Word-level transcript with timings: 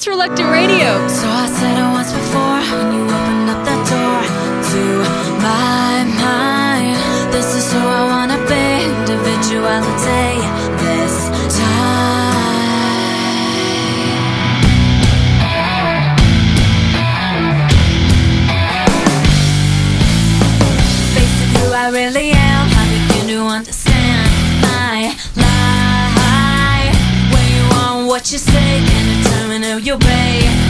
It's 0.00 0.08
Reluctant 0.08 0.48
Radio. 0.48 1.08
So 1.08 1.28
I 1.28 1.46
said 1.46 1.76
it 1.76 1.92
once 1.92 2.10
before 2.10 2.56
when 2.72 2.88
you 2.96 3.04
opened 3.04 3.50
up 3.52 3.60
that 3.68 3.80
door 3.92 4.22
to 4.72 4.82
my 5.44 6.08
mind. 6.24 6.96
This 7.30 7.54
is 7.54 7.70
who 7.70 7.80
I 7.80 8.08
wanna 8.08 8.38
be, 8.48 8.64
individuality. 8.88 10.40
This 10.80 11.28
time 11.58 12.00
know 29.60 29.76
your 29.76 29.98
way. 29.98 30.69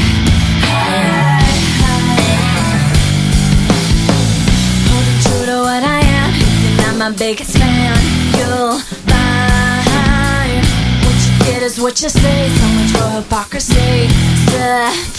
my 6.97 7.11
biggest 7.11 7.58
fan 7.58 7.97
You'll 8.38 8.80
find 8.80 10.66
What 11.03 11.17
you 11.25 11.33
get 11.45 11.61
is 11.61 11.80
what 11.80 12.02
you 12.02 12.09
see 12.09 12.50
So 12.58 12.67
much 12.77 12.91
for 12.97 13.09
hypocrisy 13.22 14.07
Sir. 14.50 15.12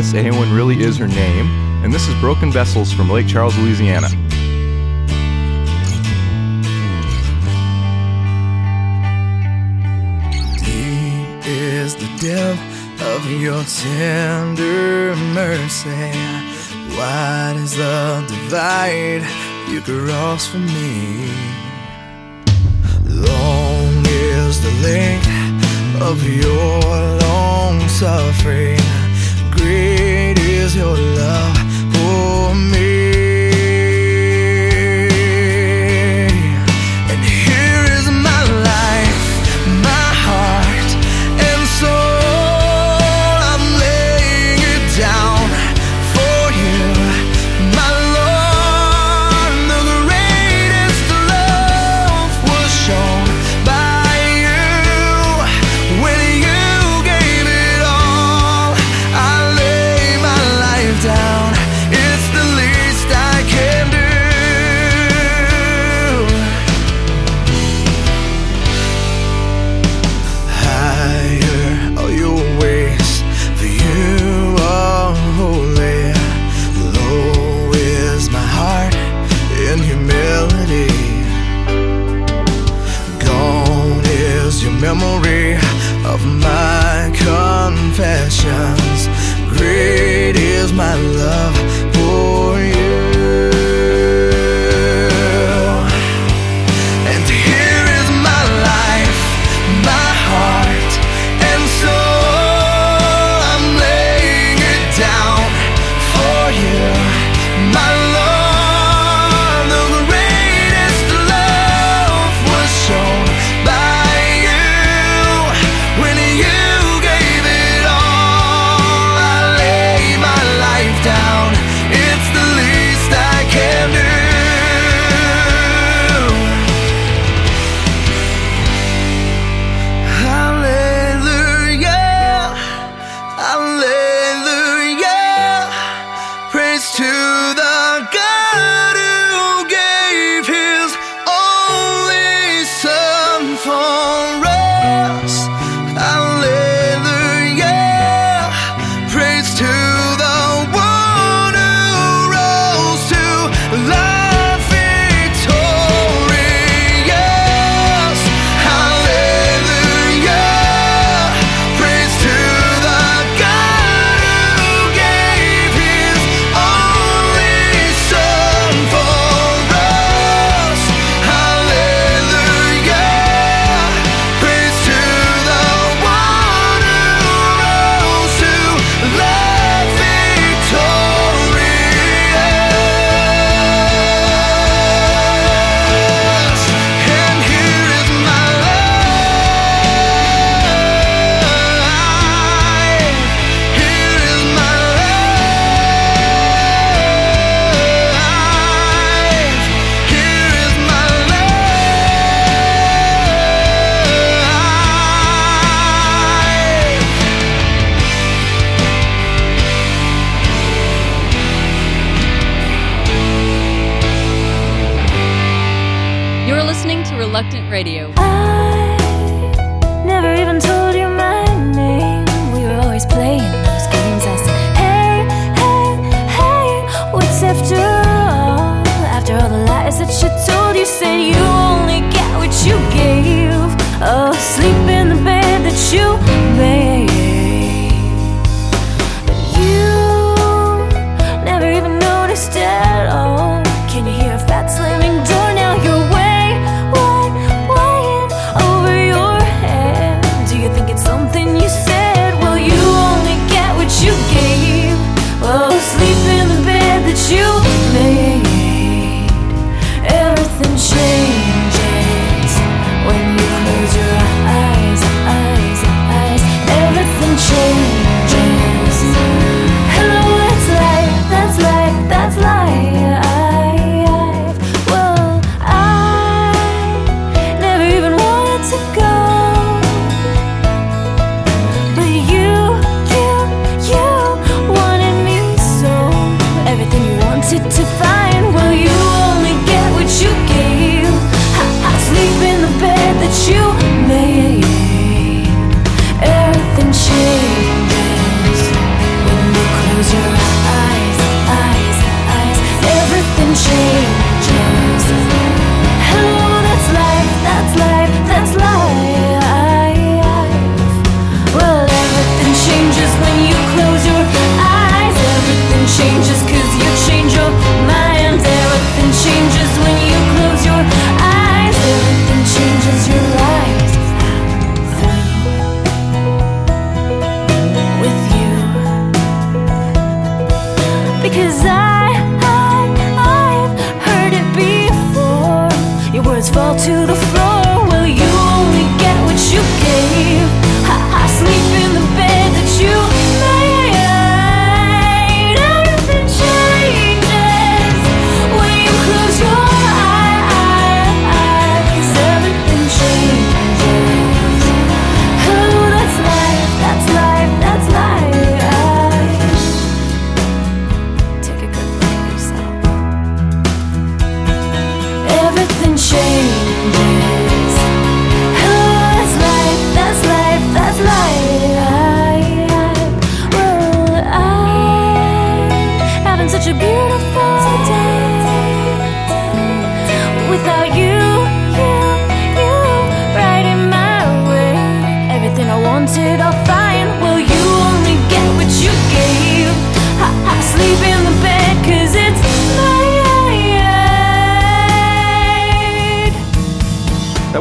Yes, 0.00 0.14
Anyone 0.14 0.50
Really 0.50 0.82
Is 0.82 0.96
Her 0.96 1.06
Name, 1.06 1.46
and 1.84 1.92
this 1.92 2.08
is 2.08 2.14
Broken 2.22 2.50
Vessels 2.50 2.90
from 2.90 3.10
Lake 3.10 3.28
Charles, 3.28 3.54
Louisiana. 3.58 4.08
Deep 10.56 11.46
is 11.46 11.94
the 11.96 12.08
depth 12.18 13.02
of 13.02 13.30
your 13.30 13.62
tender 13.64 15.14
mercy. 15.34 15.90
Wide 16.96 17.56
is 17.56 17.76
the 17.76 18.24
divide 18.26 19.22
you 19.68 19.82
cross 19.82 20.46
for 20.46 20.60
me. 20.60 21.30
Long 23.04 24.02
is 24.06 24.62
the 24.62 24.72
length 24.82 26.00
of 26.00 26.26
your 26.26 27.18
long 27.18 27.86
suffering. 27.86 28.99
Great 29.50 30.38
is 30.38 30.76
your 30.76 30.96
love 30.96 31.56
for 31.92 32.54
me. 32.54 32.89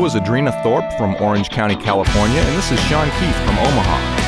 Is 0.06 0.16
Adrena 0.16 0.52
Thorpe 0.64 0.92
from 0.94 1.16
Orange 1.16 1.50
County, 1.50 1.76
California, 1.76 2.40
and 2.40 2.58
this 2.58 2.72
is 2.72 2.80
Sean 2.82 3.10
Keith 3.20 3.36
from 3.46 3.58
Omaha. 3.60 4.19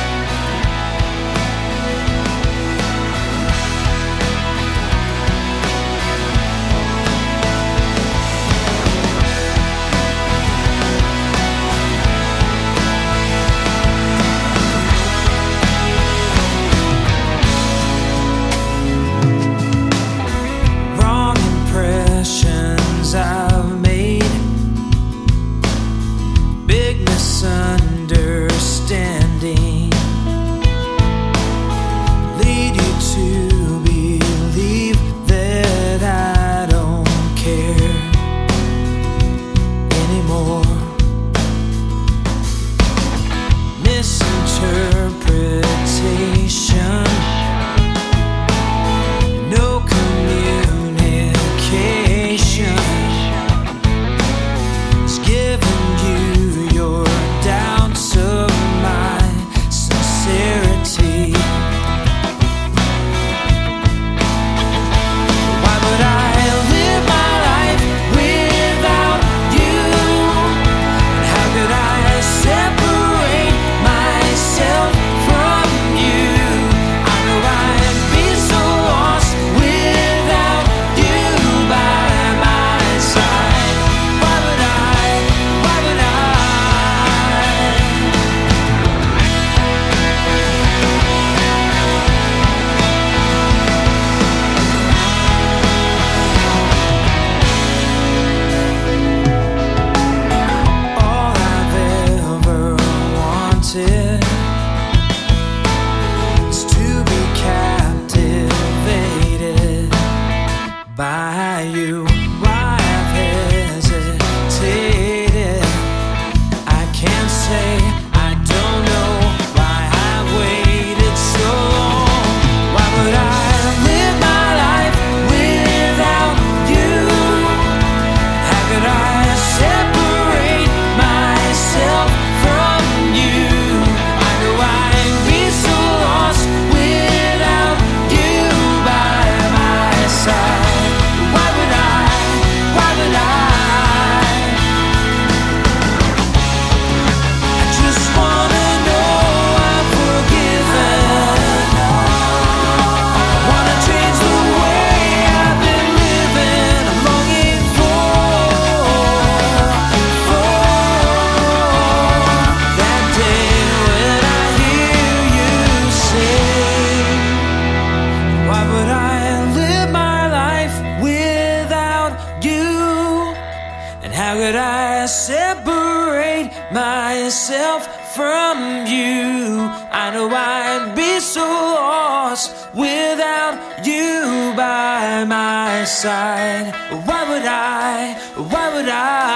Side. 186.02 186.74
Why 187.06 187.22
would 187.30 187.46
I? 187.46 188.14
Why 188.50 188.74
would 188.74 188.88
I? 188.88 189.31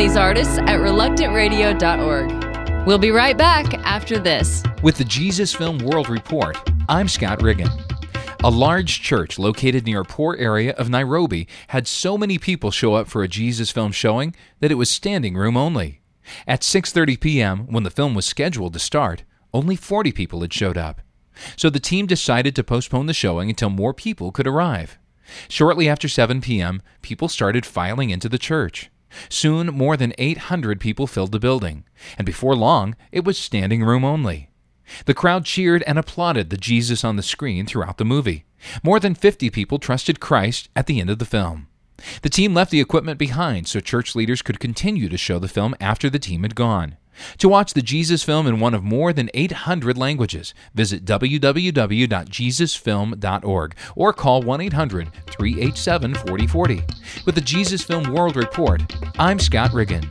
These 0.00 0.16
artists 0.16 0.56
at 0.56 0.80
reluctantradio.org. 0.80 2.86
We'll 2.86 2.96
be 2.96 3.10
right 3.10 3.36
back 3.36 3.74
after 3.84 4.18
this. 4.18 4.62
With 4.82 4.96
the 4.96 5.04
Jesus 5.04 5.54
Film 5.54 5.76
World 5.76 6.08
Report, 6.08 6.56
I'm 6.88 7.06
Scott 7.06 7.42
Riggin. 7.42 7.68
A 8.42 8.48
large 8.48 9.02
church 9.02 9.38
located 9.38 9.84
near 9.84 10.00
a 10.00 10.06
poor 10.06 10.36
area 10.36 10.72
of 10.72 10.88
Nairobi 10.88 11.46
had 11.68 11.86
so 11.86 12.16
many 12.16 12.38
people 12.38 12.70
show 12.70 12.94
up 12.94 13.08
for 13.08 13.22
a 13.22 13.28
Jesus 13.28 13.70
film 13.70 13.92
showing 13.92 14.34
that 14.60 14.72
it 14.72 14.76
was 14.76 14.88
standing 14.88 15.34
room 15.34 15.58
only. 15.58 16.00
At 16.46 16.62
6:30 16.62 17.20
p.m., 17.20 17.66
when 17.66 17.82
the 17.82 17.90
film 17.90 18.14
was 18.14 18.24
scheduled 18.24 18.72
to 18.72 18.78
start, 18.78 19.24
only 19.52 19.76
40 19.76 20.12
people 20.12 20.40
had 20.40 20.54
showed 20.54 20.78
up. 20.78 21.02
So 21.56 21.68
the 21.68 21.78
team 21.78 22.06
decided 22.06 22.56
to 22.56 22.64
postpone 22.64 23.04
the 23.04 23.12
showing 23.12 23.50
until 23.50 23.68
more 23.68 23.92
people 23.92 24.32
could 24.32 24.46
arrive. 24.46 24.98
Shortly 25.50 25.90
after 25.90 26.08
7 26.08 26.40
p.m., 26.40 26.80
people 27.02 27.28
started 27.28 27.66
filing 27.66 28.08
into 28.08 28.30
the 28.30 28.38
church. 28.38 28.90
Soon, 29.28 29.68
more 29.68 29.96
than 29.96 30.14
800 30.18 30.80
people 30.80 31.06
filled 31.06 31.32
the 31.32 31.38
building, 31.38 31.84
and 32.16 32.24
before 32.24 32.54
long, 32.54 32.96
it 33.12 33.24
was 33.24 33.38
standing 33.38 33.82
room 33.82 34.04
only. 34.04 34.50
The 35.06 35.14
crowd 35.14 35.44
cheered 35.44 35.82
and 35.86 35.98
applauded 35.98 36.50
the 36.50 36.56
Jesus 36.56 37.04
on 37.04 37.16
the 37.16 37.22
screen 37.22 37.66
throughout 37.66 37.98
the 37.98 38.04
movie. 38.04 38.44
More 38.82 39.00
than 39.00 39.14
50 39.14 39.50
people 39.50 39.78
trusted 39.78 40.20
Christ 40.20 40.68
at 40.74 40.86
the 40.86 41.00
end 41.00 41.10
of 41.10 41.18
the 41.18 41.24
film. 41.24 41.68
The 42.22 42.30
team 42.30 42.54
left 42.54 42.70
the 42.70 42.80
equipment 42.80 43.18
behind 43.18 43.68
so 43.68 43.80
church 43.80 44.14
leaders 44.14 44.42
could 44.42 44.60
continue 44.60 45.08
to 45.08 45.18
show 45.18 45.38
the 45.38 45.48
film 45.48 45.74
after 45.80 46.08
the 46.08 46.18
team 46.18 46.42
had 46.42 46.54
gone. 46.54 46.96
To 47.38 47.48
watch 47.48 47.74
the 47.74 47.82
Jesus 47.82 48.22
Film 48.22 48.46
in 48.46 48.60
one 48.60 48.74
of 48.74 48.82
more 48.82 49.12
than 49.12 49.28
800 49.34 49.98
languages, 49.98 50.54
visit 50.74 51.04
www.jesusfilm.org 51.04 53.74
or 53.96 54.12
call 54.12 54.42
1 54.42 54.60
800 54.60 55.08
387 55.26 56.14
4040. 56.14 56.82
With 57.26 57.34
the 57.34 57.40
Jesus 57.40 57.82
Film 57.82 58.12
World 58.12 58.36
Report, 58.36 58.82
I'm 59.18 59.38
Scott 59.38 59.72
Riggin. 59.72 60.08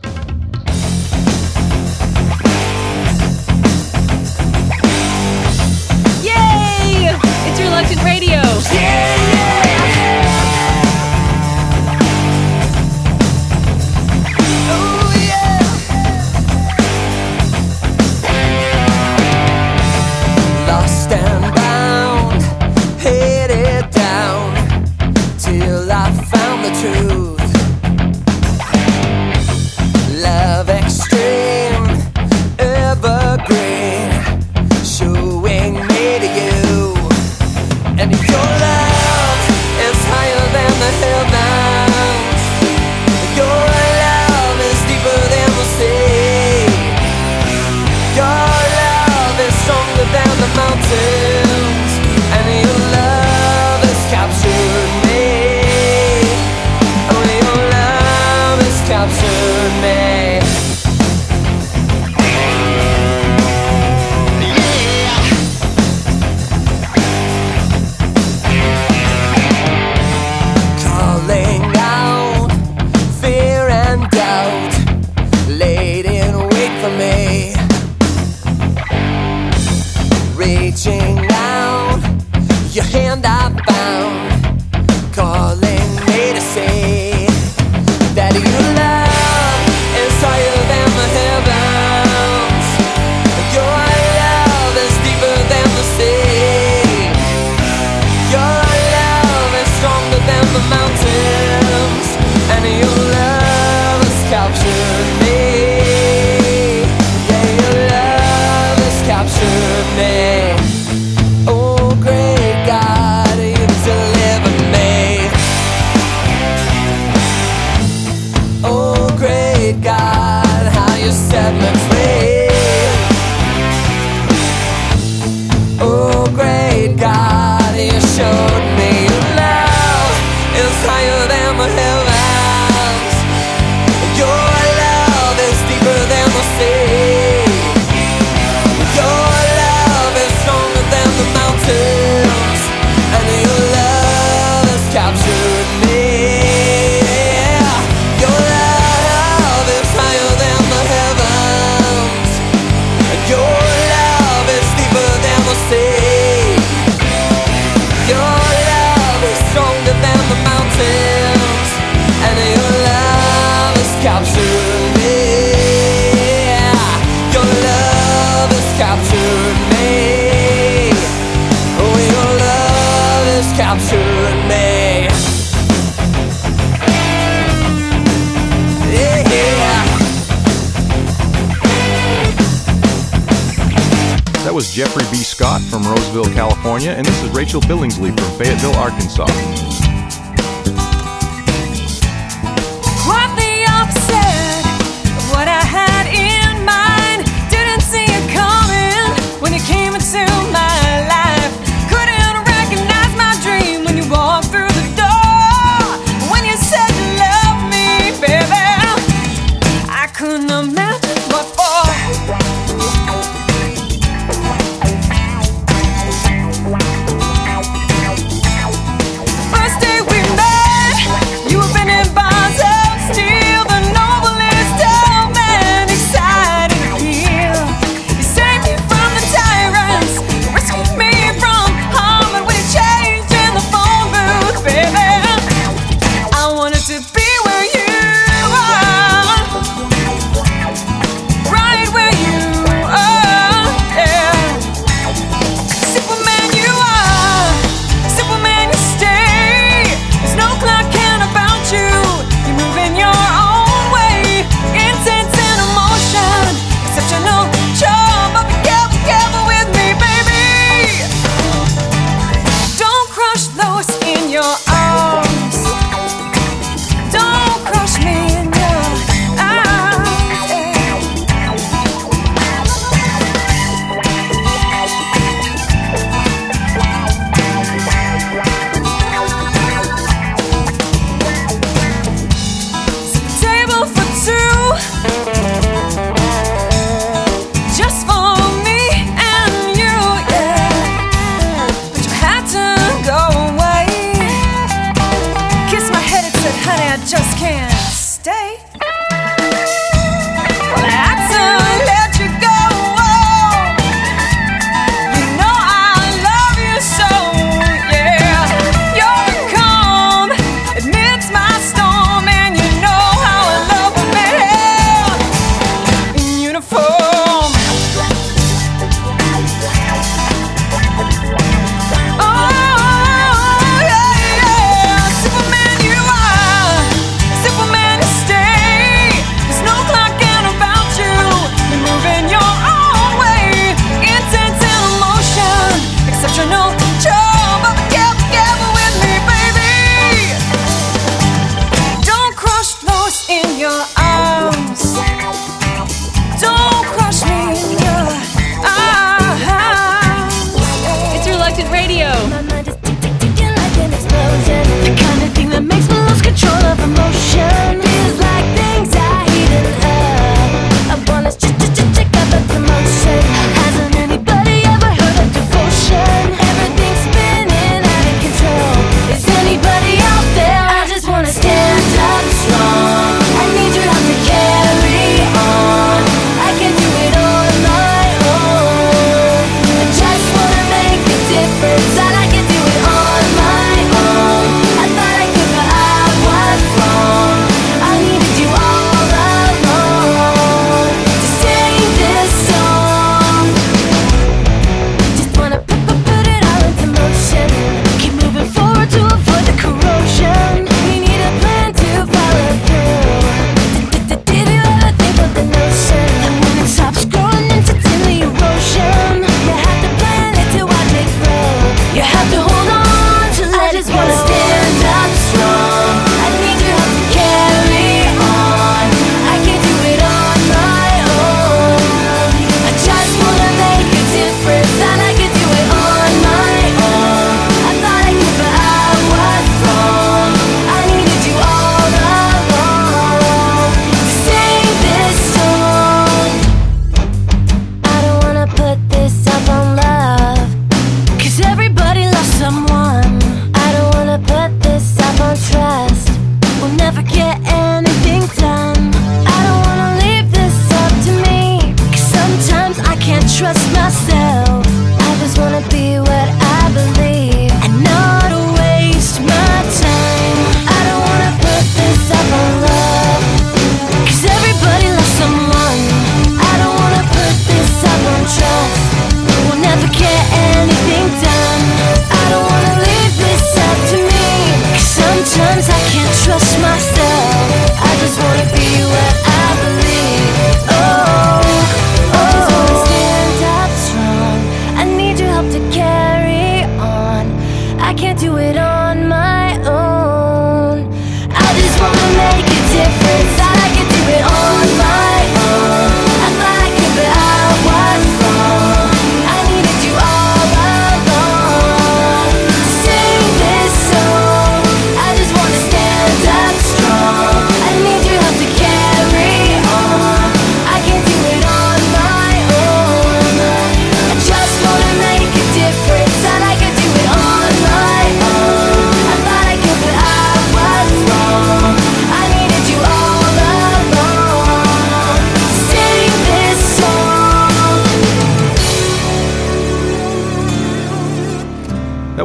is 184.59 184.71
Jeffrey 184.71 185.03
B. 185.09 185.23
Scott 185.23 185.61
from 185.61 185.83
Roseville, 185.83 186.25
California, 186.33 186.91
and 186.91 187.05
this 187.05 187.23
is 187.23 187.29
Rachel 187.29 187.61
Billingsley 187.61 188.09
from 188.09 188.37
Fayetteville, 188.37 188.75
Arkansas. 188.75 189.88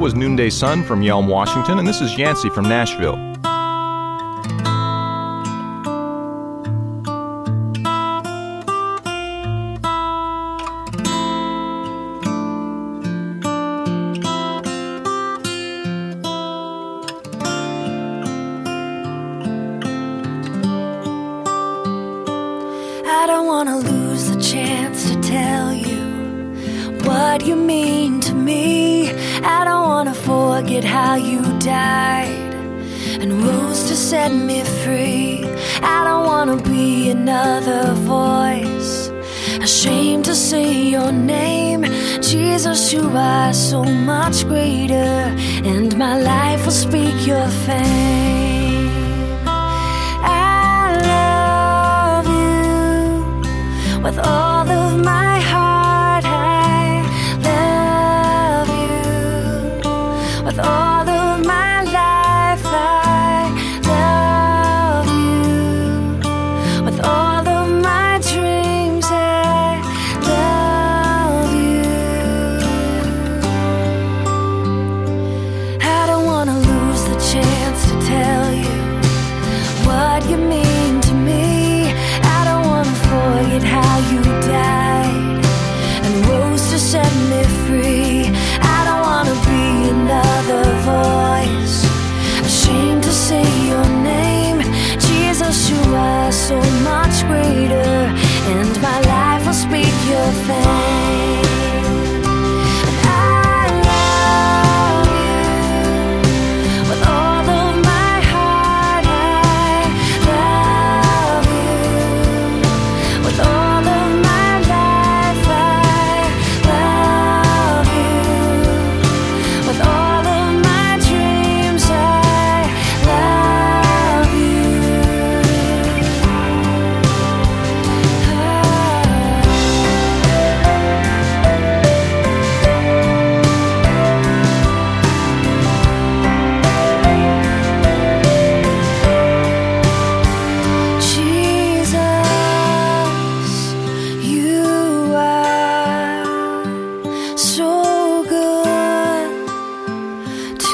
was 0.05 0.15
Noonday 0.15 0.51
Sun 0.51 0.85
from 0.85 1.01
Yelm, 1.01 1.29
Washington, 1.29 1.79
and 1.79 1.89
this 1.89 2.03
is 2.03 2.19
Yancey 2.19 2.51
from 2.51 2.69
Nashville. 2.69 3.34
ashamed 39.65 40.27
to 40.27 40.35
say 40.35 40.71
your 40.95 41.11
name. 41.11 41.85
Jesus, 42.21 42.93
you 42.93 43.09
are 43.17 43.53
so 43.55 43.83
much 43.83 44.47
greater, 44.47 45.17
and 45.73 45.97
my 45.97 46.21
life 46.21 46.67
will 46.67 46.79
speak 46.87 47.27
your 47.27 47.49
fame. 47.67 48.91
I 49.47 50.93
love 52.21 52.27
you 53.97 54.03
with 54.03 54.19
all. 54.19 54.54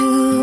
To 0.01 0.40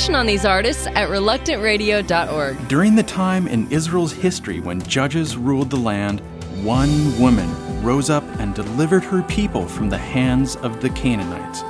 Information 0.00 0.18
on 0.18 0.24
these 0.24 0.46
artists 0.46 0.86
at 0.86 1.10
reluctantradio.org. 1.10 2.68
During 2.68 2.94
the 2.94 3.02
time 3.02 3.46
in 3.46 3.70
Israel's 3.70 4.14
history 4.14 4.58
when 4.58 4.80
judges 4.84 5.36
ruled 5.36 5.68
the 5.68 5.76
land, 5.76 6.20
one 6.64 7.20
woman 7.20 7.50
rose 7.82 8.08
up 8.08 8.24
and 8.40 8.54
delivered 8.54 9.04
her 9.04 9.20
people 9.24 9.68
from 9.68 9.90
the 9.90 9.98
hands 9.98 10.56
of 10.56 10.80
the 10.80 10.88
Canaanites 10.88 11.60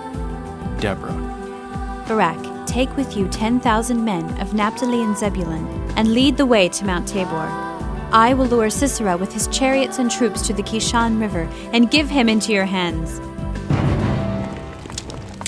Deborah. 0.80 1.12
Barak, 2.06 2.66
take 2.68 2.96
with 2.96 3.16
you 3.16 3.26
10,000 3.26 4.04
men 4.04 4.24
of 4.40 4.54
Naphtali 4.54 5.02
and 5.02 5.18
Zebulun, 5.18 5.66
and 5.96 6.14
lead 6.14 6.36
the 6.36 6.46
way 6.46 6.68
to 6.68 6.84
Mount 6.84 7.08
Tabor. 7.08 7.48
I 8.12 8.32
will 8.34 8.46
lure 8.46 8.70
Sisera 8.70 9.16
with 9.16 9.32
his 9.32 9.48
chariots 9.48 9.98
and 9.98 10.08
troops 10.08 10.46
to 10.46 10.52
the 10.52 10.62
Kishon 10.62 11.20
River, 11.20 11.48
and 11.72 11.90
give 11.90 12.08
him 12.08 12.28
into 12.28 12.52
your 12.52 12.64
hands. 12.64 13.20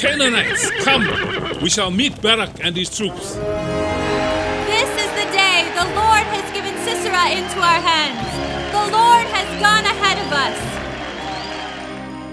Canaanites, 0.03 0.69
come! 0.83 1.07
We 1.62 1.71
shall 1.71 1.93
meet 1.93 2.21
Barak 2.21 2.51
and 2.61 2.77
his 2.77 2.91
troops. 2.91 3.35
This 3.37 4.91
is 4.99 5.11
the 5.15 5.31
day 5.31 5.62
the 5.77 5.85
Lord 5.95 6.27
has 6.35 6.53
given 6.53 6.75
Sisera 6.83 7.31
into 7.31 7.61
our 7.61 7.79
hands. 7.79 8.19
The 8.73 8.91
Lord 8.91 9.27
has 9.31 9.47
gone 9.61 9.85
ahead 9.85 10.19
of 10.27 10.33
us. 10.33 10.59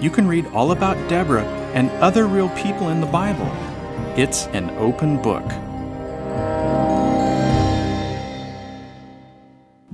You 0.02 0.10
can 0.10 0.26
read 0.26 0.46
all 0.46 0.72
about 0.72 0.96
Deborah 1.08 1.46
and 1.72 1.92
other 2.02 2.26
real 2.26 2.48
people 2.56 2.88
in 2.88 3.00
the 3.00 3.06
Bible. 3.06 3.46
It's 4.16 4.48
an 4.48 4.70
open 4.70 5.22
book. 5.22 5.44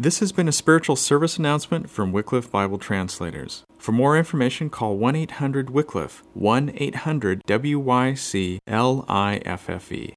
This 0.07 0.21
has 0.21 0.31
been 0.31 0.47
a 0.47 0.53
spiritual 0.53 0.95
service 0.95 1.37
announcement 1.37 1.91
from 1.91 2.13
Wycliffe 2.13 2.49
Bible 2.49 2.79
Translators. 2.79 3.65
For 3.77 3.91
more 3.91 4.17
information, 4.17 4.71
call 4.71 4.97
1 4.97 5.17
800 5.17 5.71
Wycliffe, 5.71 6.23
1 6.33 6.71
800 6.77 7.43
W 7.45 7.79
Y 7.81 8.15
C 8.15 8.61
L 8.69 9.05
I 9.09 9.43
F 9.45 9.69
F 9.69 9.91
E. 9.91 10.15